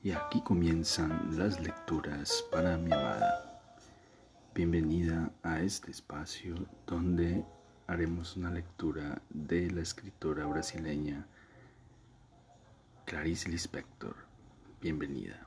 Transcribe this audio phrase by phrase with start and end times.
[0.00, 3.60] Y aquí comienzan las lecturas para mi amada.
[4.54, 6.54] Bienvenida a este espacio
[6.86, 7.44] donde
[7.88, 11.26] haremos una lectura de la escritora brasileña
[13.06, 14.14] Clarice Lispector.
[14.80, 15.44] Bienvenida.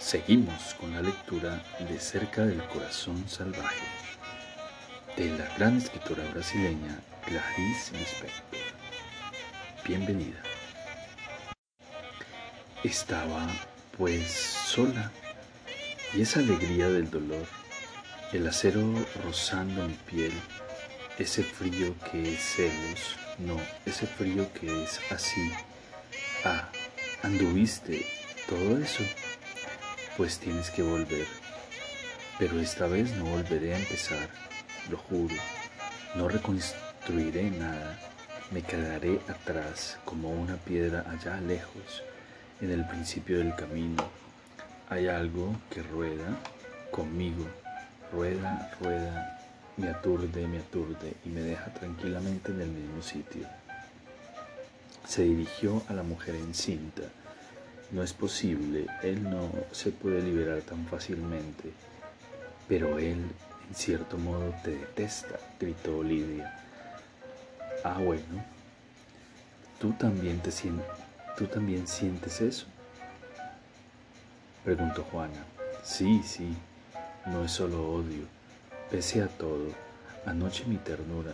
[0.00, 3.86] Seguimos con la lectura de Cerca del Corazón Salvaje
[5.16, 8.60] de la gran escritora brasileña Clarice Lispector.
[9.86, 10.45] Bienvenida.
[12.86, 13.48] Estaba,
[13.98, 15.10] pues, sola,
[16.14, 17.44] y esa alegría del dolor,
[18.32, 18.80] el acero
[19.24, 20.32] rozando mi piel,
[21.18, 25.50] ese frío que es celos, no, ese frío que es así.
[26.44, 26.68] Ah,
[27.24, 28.06] anduviste
[28.48, 29.02] todo eso,
[30.16, 31.26] pues tienes que volver.
[32.38, 34.30] Pero esta vez no volveré a empezar,
[34.90, 35.34] lo juro,
[36.14, 37.98] no reconstruiré nada,
[38.52, 42.04] me quedaré atrás como una piedra allá lejos
[42.60, 44.02] en el principio del camino
[44.88, 46.36] hay algo que rueda
[46.90, 47.44] conmigo,
[48.12, 49.40] rueda, rueda,
[49.76, 53.46] me aturde, me aturde y me deja tranquilamente en el mismo sitio.
[55.06, 57.02] Se dirigió a la mujer encinta.
[57.90, 61.70] No es posible, él no se puede liberar tan fácilmente.
[62.68, 63.24] Pero él,
[63.68, 66.58] en cierto modo, te detesta, gritó Lidia.
[67.84, 68.44] Ah, bueno,
[69.78, 71.05] tú también te sientes
[71.36, 72.66] ¿Tú también sientes eso?
[74.64, 75.44] Preguntó Juana.
[75.82, 76.56] Sí, sí,
[77.26, 78.24] no es solo odio.
[78.90, 79.68] Pese a todo,
[80.24, 81.32] anoche mi ternura,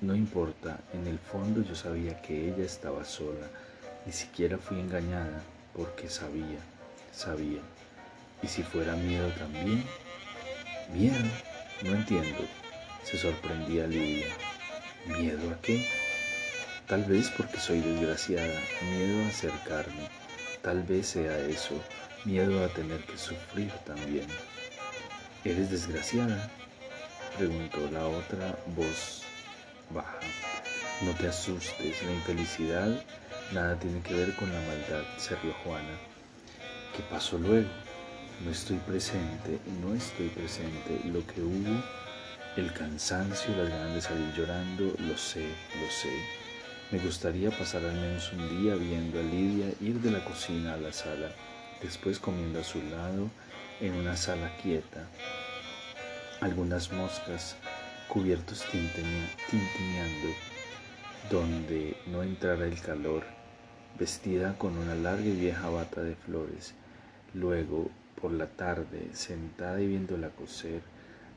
[0.00, 3.46] no importa, en el fondo yo sabía que ella estaba sola,
[4.04, 5.40] ni siquiera fui engañada,
[5.72, 6.58] porque sabía,
[7.12, 7.60] sabía.
[8.42, 9.84] ¿Y si fuera miedo también?
[10.92, 11.24] ¿Miedo?
[11.84, 12.40] No entiendo.
[13.04, 14.26] Se sorprendía Lidia.
[15.06, 16.03] ¿Miedo a qué?
[16.86, 20.08] Tal vez porque soy desgraciada, miedo a acercarme.
[20.60, 21.80] Tal vez sea eso,
[22.24, 24.26] miedo a tener que sufrir también.
[25.44, 26.50] ¿Eres desgraciada?
[27.38, 29.22] preguntó la otra voz
[29.90, 30.20] baja.
[31.02, 33.02] No te asustes, la infelicidad
[33.52, 35.98] nada tiene que ver con la maldad, se rió Juana.
[36.94, 37.68] ¿Qué pasó luego?
[38.44, 41.00] No estoy presente, no estoy presente.
[41.04, 41.82] Lo que hubo,
[42.56, 45.46] el cansancio, las ganas de salir llorando, lo sé,
[45.80, 46.12] lo sé.
[46.94, 50.76] Me gustaría pasar al menos un día viendo a Lidia ir de la cocina a
[50.76, 51.28] la sala,
[51.82, 53.32] después comiendo a su lado
[53.80, 55.04] en una sala quieta.
[56.40, 57.56] Algunas moscas
[58.06, 60.28] cubiertos tintineando,
[61.28, 63.24] donde no entrara el calor,
[63.98, 66.74] vestida con una larga y vieja bata de flores.
[67.32, 67.90] Luego,
[68.20, 70.82] por la tarde, sentada y viéndola coser,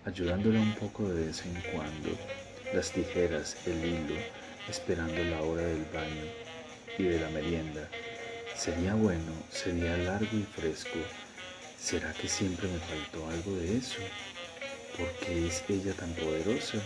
[0.05, 2.09] ayudándola un poco de vez en cuando,
[2.75, 4.21] las tijeras, el hilo,
[4.69, 6.25] esperando la hora del baño
[6.97, 7.87] y de la merienda.
[8.55, 10.99] Sería bueno, sería largo y fresco.
[11.79, 13.99] ¿Será que siempre me faltó algo de eso?
[14.97, 16.79] ¿Por qué es ella tan poderosa?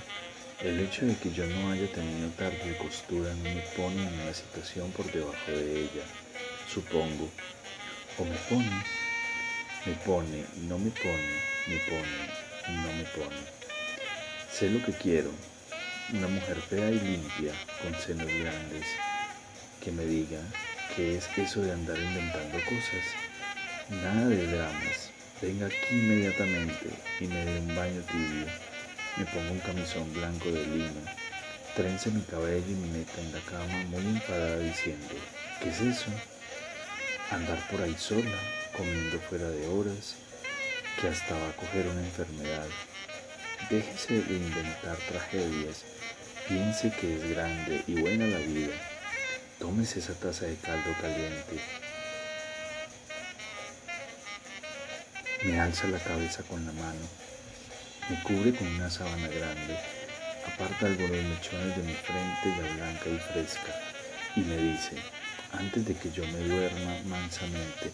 [0.62, 4.20] El hecho de que yo no haya tenido tarde de costura no me pone en
[4.22, 6.04] una situación por debajo de ella,
[6.68, 7.30] supongo.
[8.20, 8.84] O me pone,
[9.86, 13.42] me pone, no me pone, me pone, no me pone.
[14.52, 15.32] Sé lo que quiero,
[16.14, 18.86] una mujer fea y limpia, con senos grandes,
[19.82, 20.40] que me diga
[20.96, 23.06] qué es eso de andar inventando cosas.
[23.90, 25.12] Nada de dramas.
[25.42, 26.90] Venga aquí inmediatamente
[27.20, 28.46] y me dé un baño tibio.
[29.18, 31.02] Me pongo un camisón blanco de lino.
[31.76, 35.16] Trence mi cabello y me meta en la cama muy enfadada diciendo,
[35.62, 36.12] ¿qué es eso?
[37.32, 38.38] Andar por ahí sola,
[38.76, 40.16] comiendo fuera de horas,
[41.00, 42.68] que hasta va a coger una enfermedad.
[43.72, 45.86] Déjese de inventar tragedias
[46.46, 48.74] Piense que es grande y buena la vida.
[49.60, 51.58] Tómese esa taza de caldo caliente.
[55.44, 57.08] Me alza la cabeza con la mano.
[58.10, 59.78] Me cubre con una sábana grande.
[60.54, 63.74] Aparta algunos mechones de mi frente ya blanca y fresca.
[64.36, 64.98] Y me dice,
[65.54, 67.94] antes de que yo me duerma mansamente,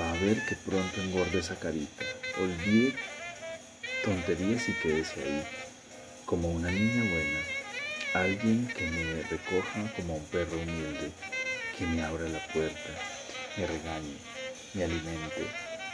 [0.00, 2.04] va a ver que pronto engorde esa carita.
[2.40, 2.96] Olvide
[4.04, 5.44] tonterías y quédese ahí,
[6.26, 7.54] como una niña buena
[8.14, 11.10] Alguien que me recoja como un perro humilde,
[11.76, 12.90] que me abra la puerta,
[13.56, 14.14] me regañe,
[14.72, 15.44] me alimente,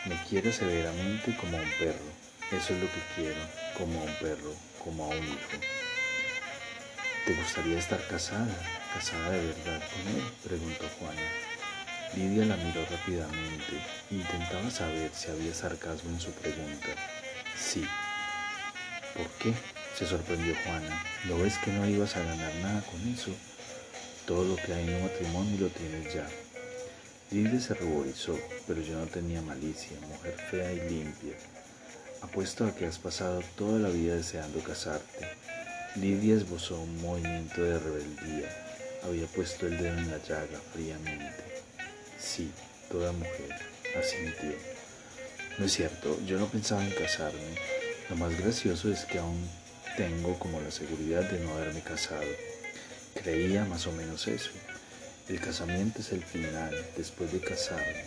[0.05, 2.11] me quiera severamente como a un perro.
[2.53, 3.41] Eso es lo que quiero,
[3.79, 4.53] como a un perro,
[4.85, 5.57] como a un hijo.
[7.25, 8.55] ¿Te gustaría estar casada,
[8.93, 10.23] casada de verdad con él?
[10.45, 11.23] preguntó Juana.
[12.15, 13.81] Lidia la miró rápidamente.
[14.11, 16.89] Intentaba saber si había sarcasmo en su pregunta.
[17.61, 17.87] Sí.
[19.15, 19.55] ¿Por qué?
[19.97, 21.05] Se sorprendió Juana.
[21.27, 23.31] ¿No ves que no ibas a ganar nada con eso?
[24.27, 26.27] Todo lo que hay en un matrimonio lo tienes ya.
[27.31, 28.37] Lidia se ruborizó,
[28.67, 31.35] pero yo no tenía malicia, mujer fea y limpia.
[32.23, 35.29] Apuesto a que has pasado toda la vida deseando casarte.
[35.97, 38.49] Lidia esbozó un movimiento de rebeldía.
[39.05, 41.45] Había puesto el dedo en la llaga fríamente.
[42.19, 42.51] Sí,
[42.91, 43.55] toda mujer,
[43.97, 44.70] asintió.
[45.61, 47.55] No es cierto, yo no pensaba en casarme.
[48.09, 49.47] Lo más gracioso es que aún
[49.95, 52.25] tengo como la seguridad de no haberme casado.
[53.23, 54.53] Creía más o menos eso.
[55.29, 58.05] El casamiento es el final, después de casarme.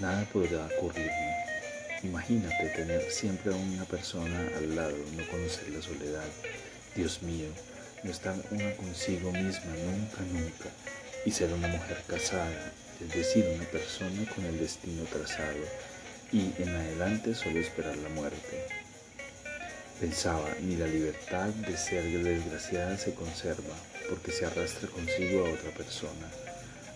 [0.00, 1.36] Nada podrá ocurrirme.
[2.04, 6.24] Imagínate tener siempre a una persona al lado, no conocer la soledad.
[6.96, 7.48] Dios mío,
[8.02, 10.70] no estar una consigo misma nunca, nunca.
[11.26, 15.91] Y ser una mujer casada, es decir, una persona con el destino trazado.
[16.32, 18.66] Y en adelante solo esperar la muerte.
[20.00, 23.76] Pensaba, ni la libertad de ser desgraciada se conserva,
[24.08, 26.28] porque se arrastra consigo a otra persona.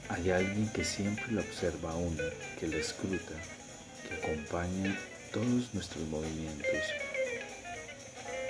[0.08, 2.22] Hay alguien que siempre la observa a uno,
[2.58, 3.34] que la escruta,
[4.08, 4.98] que acompaña
[5.32, 6.82] todos nuestros movimientos.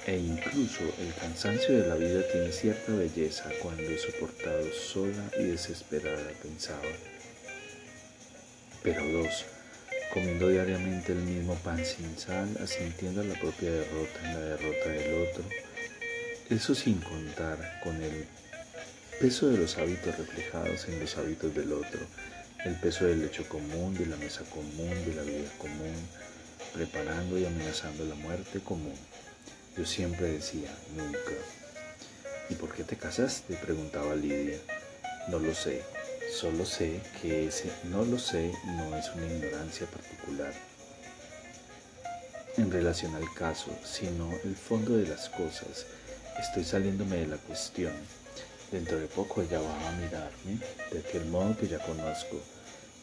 [0.06, 5.42] E incluso el cansancio de la vida tiene cierta belleza cuando es soportado sola y
[5.42, 6.80] desesperada, pensaba.
[8.84, 9.44] Pero dos,
[10.16, 15.28] comiendo diariamente el mismo pan sin sal, asintiendo la propia derrota en la derrota del
[15.28, 15.44] otro,
[16.48, 18.24] eso sin contar con el
[19.20, 22.00] peso de los hábitos reflejados en los hábitos del otro,
[22.64, 25.94] el peso del hecho común, de la mesa común, de la vida común,
[26.72, 28.96] preparando y amenazando la muerte común.
[29.76, 31.36] Yo siempre decía, nunca.
[32.48, 33.54] ¿Y por qué te casaste?
[33.56, 34.56] preguntaba Lidia.
[35.28, 35.82] No lo sé,
[36.32, 40.05] solo sé que ese no lo sé no es una ignorancia particular
[42.56, 45.86] en relación al caso, sino el fondo de las cosas.
[46.38, 47.92] Estoy saliéndome de la cuestión.
[48.70, 50.58] Dentro de poco ella va a mirarme
[50.90, 52.40] de aquel modo que ya conozco.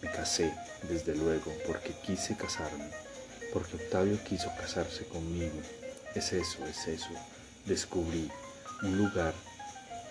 [0.01, 0.53] Me casé,
[0.89, 2.89] desde luego, porque quise casarme
[3.53, 5.61] porque Octavio quiso casarse conmigo.
[6.15, 7.11] Es eso, es eso.
[7.65, 8.29] Descubrí
[8.81, 9.33] un lugar,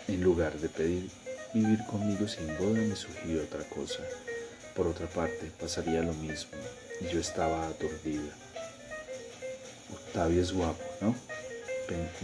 [0.06, 1.10] en lugar de pedir
[1.52, 4.02] vivir conmigo sin boda, me sugirió otra cosa.
[4.74, 6.58] Por otra parte, pasaría lo mismo,
[7.00, 8.32] y yo estaba aturdida.
[9.92, 11.14] Octavio es guapo, ¿no?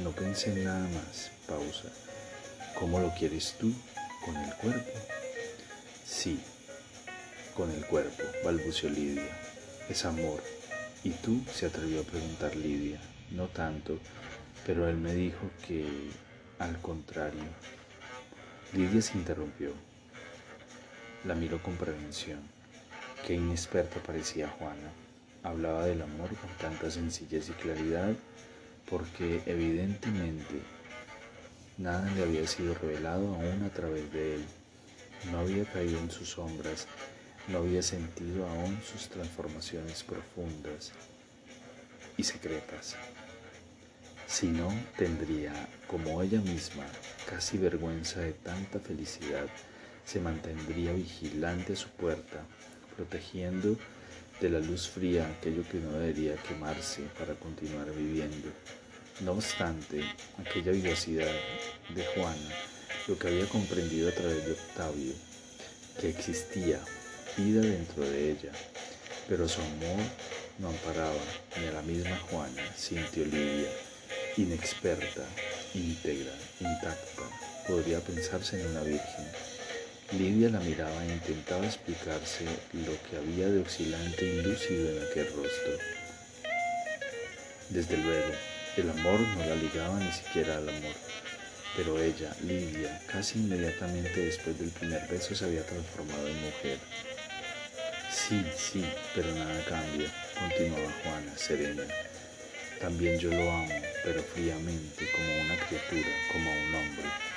[0.02, 1.30] no pensé en nada más.
[1.46, 1.88] Pausa.
[2.78, 3.72] ¿Cómo lo quieres tú?
[4.24, 4.92] ¿Con el cuerpo?
[6.06, 6.40] Sí,
[7.54, 9.28] con el cuerpo, balbució Lidia.
[9.88, 10.42] Es amor,
[11.04, 11.40] ¿Y tú?
[11.52, 13.00] se atrevió a preguntar Lidia.
[13.30, 13.98] No tanto,
[14.66, 15.86] pero él me dijo que
[16.58, 17.44] al contrario.
[18.72, 19.72] Lidia se interrumpió.
[21.24, 22.40] La miró con prevención.
[23.26, 24.90] Qué inexperta parecía Juana.
[25.42, 28.14] Hablaba del amor con tanta sencillez y claridad
[28.88, 30.62] porque evidentemente
[31.76, 34.44] nada le había sido revelado aún a través de él.
[35.30, 36.86] No había caído en sus sombras
[37.48, 40.92] no había sentido aún sus transformaciones profundas
[42.16, 42.96] y secretas.
[44.26, 45.52] Si no, tendría,
[45.86, 46.84] como ella misma,
[47.28, 49.46] casi vergüenza de tanta felicidad,
[50.08, 52.42] se mantendría vigilante su puerta,
[52.96, 53.76] protegiendo
[54.40, 58.48] de la luz fría aquello que no debería quemarse para continuar viviendo.
[59.20, 60.00] No obstante,
[60.38, 61.30] aquella vivacidad
[61.94, 62.54] de Juana,
[63.06, 65.12] lo que había comprendido a través de Octavio,
[66.00, 66.80] que existía
[67.36, 68.52] vida dentro de ella,
[69.28, 70.00] pero su amor
[70.58, 71.20] no amparaba
[71.60, 73.70] ni a la misma Juana, sintió Lidia,
[74.38, 75.26] inexperta,
[75.74, 77.24] íntegra, intacta,
[77.66, 79.47] podría pensarse en una virgen.
[80.12, 85.26] Lidia la miraba e intentaba explicarse lo que había de oscilante e lúcido en aquel
[85.36, 85.76] rostro.
[87.68, 88.32] Desde luego,
[88.78, 90.96] el amor no la ligaba ni siquiera al amor,
[91.76, 96.78] pero ella, Lidia, casi inmediatamente después del primer beso se había transformado en mujer.
[98.10, 100.08] Sí, sí, pero nada cambia,
[100.40, 101.84] continuaba Juana, serena.
[102.80, 107.27] También yo lo amo, pero fríamente, como una criatura, como un hombre.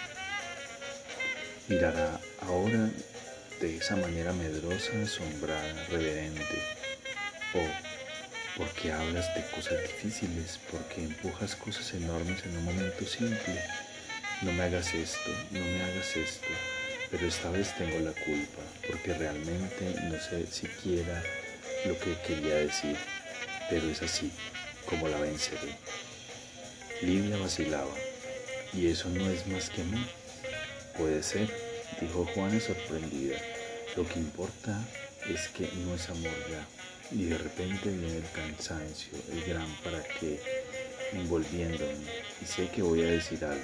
[1.72, 2.90] Mirará ahora
[3.60, 6.62] de esa manera medrosa, asombrada, reverente.
[7.56, 10.60] Oh, ¿por qué hablas de cosas difíciles?
[10.70, 13.60] ¿Por qué empujas cosas enormes en un momento simple?
[14.44, 16.48] No me hagas esto, no me hagas esto
[17.12, 21.22] pero esta vez tengo la culpa porque realmente no sé siquiera
[21.86, 22.96] lo que quería decir,
[23.70, 24.32] pero es así
[24.86, 25.76] como la venceré.
[27.02, 27.94] Lidia vacilaba,
[28.74, 30.06] y eso no es más que mí.
[30.98, 31.50] Puede ser,
[32.02, 33.38] dijo Juana sorprendida.
[33.96, 34.78] Lo que importa
[35.30, 36.68] es que no es amor ya.
[37.12, 40.40] Y de repente viene el cansancio, el gran para qué,
[41.14, 41.94] envolviéndome.
[42.42, 43.62] Y sé que voy a decir algo.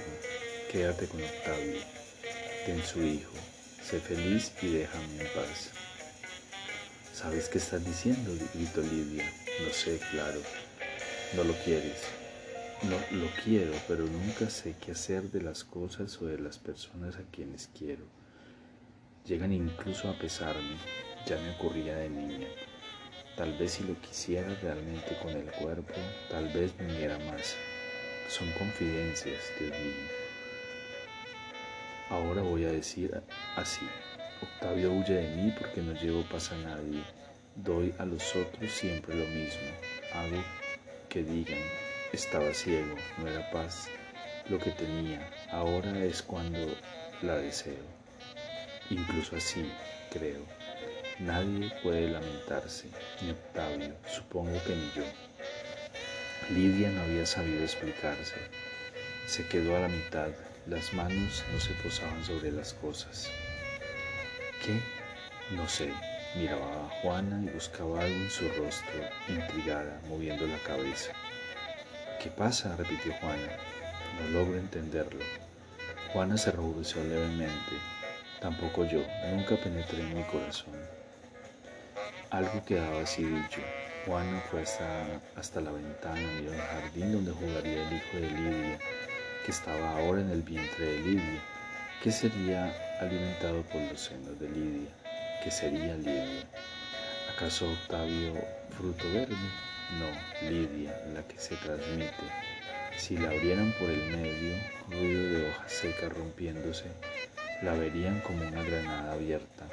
[0.72, 1.82] Quédate con Octavio
[2.68, 3.32] en su Hijo.
[3.84, 5.70] Sé feliz y déjame en paz.
[7.14, 8.32] ¿Sabes qué estás diciendo?
[8.54, 9.24] gritó Lidia.
[9.66, 10.42] No sé, claro.
[11.36, 12.02] No lo quieres.
[12.84, 17.16] No lo quiero, pero nunca sé qué hacer de las cosas o de las personas
[17.16, 18.06] a quienes quiero.
[19.28, 20.78] Llegan incluso a pesarme.
[21.26, 22.48] Ya me ocurría de niña.
[23.36, 25.94] Tal vez si lo quisiera realmente con el cuerpo,
[26.30, 27.58] tal vez me uniera más.
[28.30, 30.08] Son confidencias, Dios mío.
[32.10, 33.22] Ahora voy a decir
[33.58, 33.86] así.
[34.42, 37.04] Octavio huye de mí porque no llevo paz a nadie.
[37.58, 39.68] Doy a los otros siempre lo mismo.
[40.14, 40.42] Hago
[41.10, 41.60] que digan,
[42.14, 43.90] estaba ciego, no era paz
[44.48, 45.30] lo que tenía.
[45.52, 46.60] Ahora es cuando
[47.22, 47.97] la deseo.
[48.90, 49.72] Incluso así,
[50.12, 50.42] creo.
[51.20, 52.88] Nadie puede lamentarse,
[53.22, 55.04] ni Octavio, supongo que ni yo.
[56.50, 58.36] Lidia no había sabido explicarse.
[59.26, 60.30] Se quedó a la mitad,
[60.68, 63.30] las manos no se posaban sobre las cosas.
[64.64, 64.80] ¿Qué?
[65.56, 65.92] No sé.
[66.36, 71.12] Miraba a Juana y buscaba algo en su rostro, intrigada, moviendo la cabeza.
[72.22, 72.76] ¿Qué pasa?
[72.76, 73.58] repitió Juana.
[74.20, 75.24] No logro entenderlo.
[76.14, 77.74] Juana se ruboreció levemente.
[78.42, 79.02] Tampoco yo,
[79.32, 80.76] nunca penetré en mi corazón.
[82.30, 83.62] Algo quedaba así dicho.
[84.06, 88.80] Juana fue hasta, hasta la ventana, miró el jardín donde jugaría el hijo de Lidia,
[89.44, 91.42] que estaba ahora en el vientre de Lidia,
[92.04, 94.90] que sería alimentado por los senos de Lidia,
[95.44, 96.46] que sería Lidia.
[97.34, 98.34] ¿Acaso Octavio
[98.78, 99.36] fruto verde?
[100.00, 102.14] No, Lidia, la que se transmite.
[102.98, 104.56] Si la abrieran por el medio,
[104.90, 106.86] ruido de hojas secas rompiéndose,
[107.62, 109.66] la verían como una granada abierta,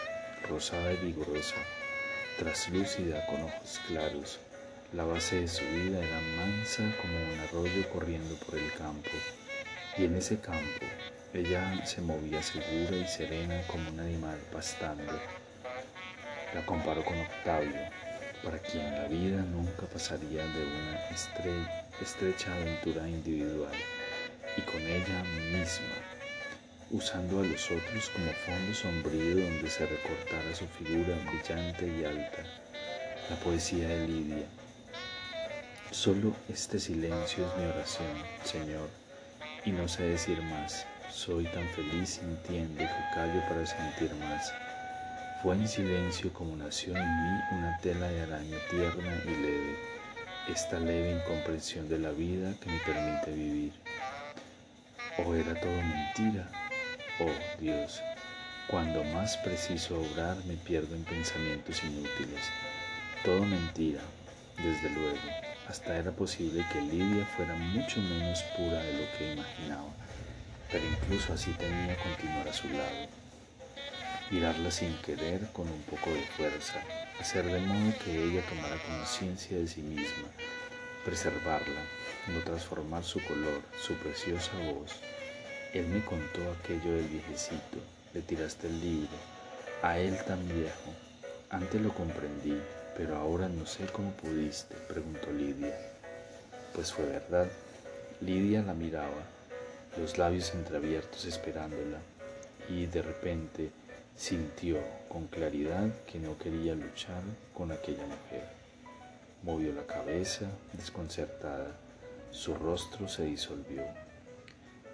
[0.49, 1.57] rosada y vigorosa,
[2.39, 4.39] traslúcida con ojos claros.
[4.93, 9.11] La base de su vida era mansa como un arroyo corriendo por el campo.
[9.99, 10.87] Y en ese campo
[11.35, 15.13] ella se movía segura y serena como un animal pastando.
[16.55, 17.81] La comparó con Octavio,
[18.45, 21.01] para quien la vida nunca pasaría de una
[22.01, 23.73] estrecha aventura individual,
[24.57, 26.14] y con ella misma,
[26.95, 32.45] usando a los otros como fondo sombrío donde se recortara su figura brillante y alta,
[33.29, 34.47] la poesía de Lidia.
[35.91, 38.89] Solo este silencio es mi oración, Señor,
[39.65, 40.87] y no sé decir más.
[41.11, 44.53] Soy tan feliz sintiendo que callo para sentir más.
[45.43, 49.77] Fue en silencio como nació en mí una tela de araña tierna y leve,
[50.49, 53.73] esta leve incomprensión de la vida que me permite vivir.
[55.19, 56.64] ¿O era todo mentira?
[57.21, 57.31] Oh
[57.61, 58.03] Dios,
[58.67, 62.41] cuando más preciso obrar me pierdo en pensamientos inútiles.
[63.25, 64.01] Todo mentira,
[64.57, 65.21] desde luego.
[65.69, 69.93] Hasta era posible que Lidia fuera mucho menos pura de lo que imaginaba,
[70.73, 73.07] pero incluso así tenía continuar a su lado.
[74.33, 76.81] Mirarla sin querer con un poco de fuerza,
[77.21, 80.29] hacer de modo que ella tomara conciencia de sí misma,
[81.05, 81.81] preservarla,
[82.27, 84.97] no transformar su color, su preciosa voz,
[85.75, 87.79] él me contó aquello del viejecito,
[88.13, 89.17] le tiraste el libro,
[89.83, 90.95] a él tan viejo.
[91.51, 92.57] Antes lo comprendí,
[92.97, 95.75] pero ahora no sé cómo pudiste, preguntó Lidia.
[96.73, 97.49] Pues fue verdad.
[98.21, 99.25] Lidia la miraba,
[99.99, 101.99] los labios entreabiertos esperándola,
[102.69, 103.71] y de repente
[104.17, 104.79] sintió
[105.09, 108.45] con claridad que no quería luchar con aquella mujer.
[109.43, 111.73] Movió la cabeza, desconcertada,
[112.31, 113.83] su rostro se disolvió.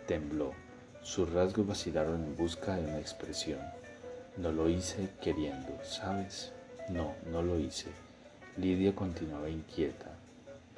[0.07, 0.55] Tembló,
[1.03, 3.61] sus rasgos vacilaron en busca de una expresión.
[4.37, 6.53] No lo hice queriendo, ¿sabes?
[6.89, 7.89] No, no lo hice.
[8.57, 10.11] Lidia continuaba inquieta,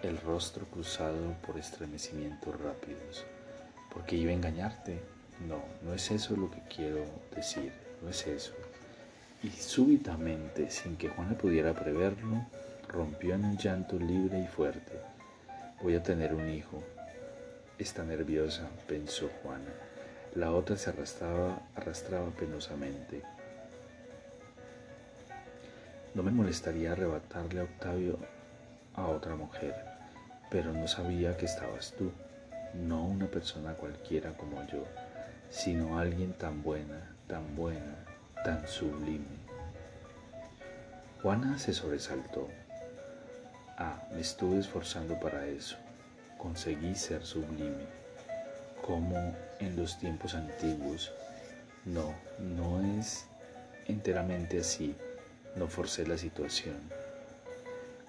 [0.03, 3.25] el rostro cruzado por estremecimientos rápidos.
[3.93, 5.01] ¿Por qué iba a engañarte?
[5.49, 8.53] No, no es eso lo que quiero decir, no es eso.
[9.43, 12.47] Y súbitamente, sin que Juana pudiera preverlo,
[12.89, 15.01] rompió en un llanto libre y fuerte.
[15.83, 16.81] Voy a tener un hijo.
[17.79, 19.73] Está nerviosa, pensó Juana.
[20.35, 23.23] La otra se arrastraba, arrastraba penosamente.
[26.15, 28.19] No me molestaría arrebatarle a Octavio
[28.95, 29.75] a otra mujer,
[30.51, 32.13] pero no sabía que estabas tú,
[32.73, 34.85] no una persona cualquiera como yo,
[35.51, 37.95] sino alguien tan buena, tan buena,
[38.43, 39.43] tan sublime.
[41.21, 42.49] Juana se sobresaltó.
[43.77, 45.77] Ah, me estuve esforzando para eso.
[46.39, 47.85] Conseguí ser sublime
[48.83, 49.35] como
[49.67, 51.13] en los tiempos antiguos.
[51.85, 53.27] No, no es
[53.87, 54.95] enteramente así.
[55.57, 56.77] No forcé la situación.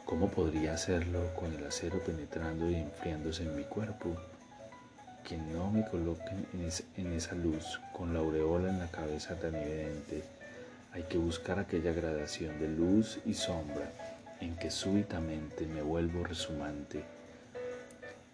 [0.05, 4.15] ¿Cómo podría hacerlo con el acero penetrando y enfriándose en mi cuerpo?
[5.23, 6.45] Que no me coloquen
[6.97, 10.23] en, esa luz con la aureola en la cabeza tan evidente.
[10.91, 13.89] Hay que buscar aquella gradación de luz y sombra
[14.41, 17.03] en que súbitamente me vuelvo resumante.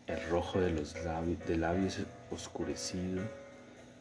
[0.09, 1.99] El rojo de los labios, de labios
[2.31, 3.21] oscurecido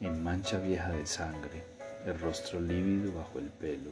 [0.00, 1.64] en mancha vieja de sangre,
[2.06, 3.90] el rostro lívido bajo el pelo.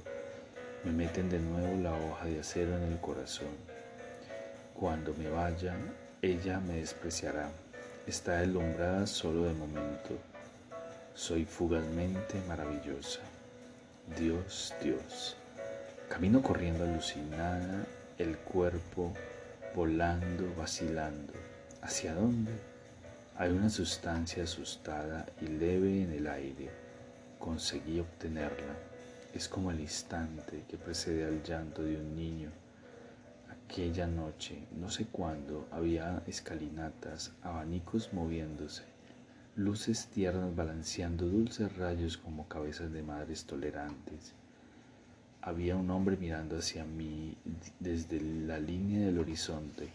[0.83, 3.55] Me meten de nuevo la hoja de acero en el corazón.
[4.73, 5.77] Cuando me vaya,
[6.23, 7.51] ella me despreciará.
[8.07, 10.17] Está deslumbrada solo de momento.
[11.13, 13.21] Soy fugazmente maravillosa.
[14.19, 15.37] Dios, Dios.
[16.09, 17.85] Camino corriendo alucinada,
[18.17, 19.13] el cuerpo
[19.75, 21.46] volando, vacilando.
[21.87, 22.51] ¿Hacia dónde?
[23.37, 26.69] Hay una sustancia asustada y leve en el aire.
[27.39, 28.75] Conseguí obtenerla.
[29.33, 32.51] Es como el instante que precede al llanto de un niño.
[33.49, 38.83] Aquella noche, no sé cuándo, había escalinatas, abanicos moviéndose,
[39.55, 44.33] luces tiernas balanceando dulces rayos como cabezas de madres tolerantes.
[45.41, 47.37] Había un hombre mirando hacia mí
[47.79, 49.89] desde la línea del horizonte.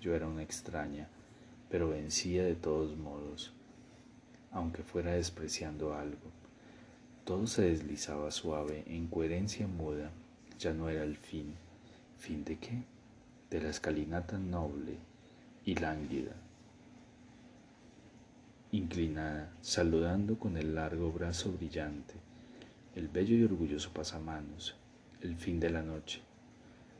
[0.00, 1.08] Yo era una extraña,
[1.70, 3.52] pero vencía de todos modos,
[4.52, 6.30] aunque fuera despreciando algo.
[7.24, 10.10] Todo se deslizaba suave, en coherencia muda.
[10.58, 11.54] Ya no era el fin.
[12.18, 12.82] ¿Fin de qué?
[13.50, 14.98] De la escalinata noble
[15.64, 16.32] y lánguida,
[18.70, 22.14] inclinada, saludando con el largo brazo brillante,
[22.94, 24.76] el bello y orgulloso pasamanos,
[25.20, 26.20] el fin de la noche,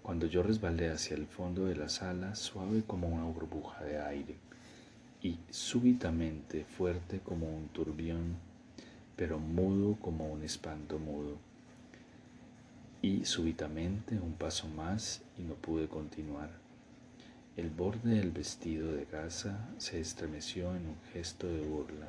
[0.03, 4.37] cuando yo resbalé hacia el fondo de la sala, suave como una burbuja de aire,
[5.23, 8.37] y súbitamente fuerte como un turbión,
[9.17, 11.37] pero mudo como un espanto mudo.
[13.03, 16.51] Y súbitamente un paso más y no pude continuar.
[17.57, 22.09] El borde del vestido de gasa se estremeció en un gesto de burla.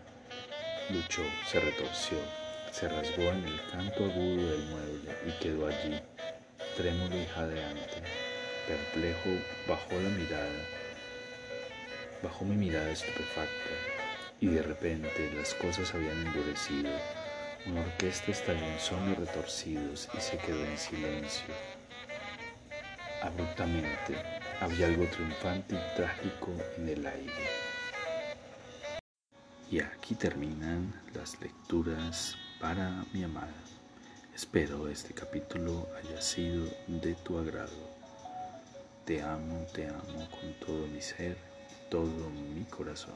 [0.90, 2.18] Luchó, se retorció,
[2.72, 6.00] se rasgó en el canto agudo del mueble y quedó allí,
[6.76, 8.04] trémulo y jadeante.
[8.68, 9.30] Perplejo,
[9.70, 10.52] bajó la mirada,
[12.24, 13.72] bajó mi mirada estupefacta,
[14.40, 16.92] y de repente las cosas habían endurecido.
[17.66, 21.54] Una orquesta estalló en sones retorcidos y se quedó en silencio.
[23.22, 24.16] Abruptamente
[24.62, 27.50] había algo triunfante y trágico en el aire.
[29.70, 33.52] Y aquí terminan las lecturas para mi amada.
[34.34, 37.98] Espero este capítulo haya sido de tu agrado.
[39.04, 41.38] Te amo, te amo con todo mi ser,
[41.90, 43.16] todo mi corazón.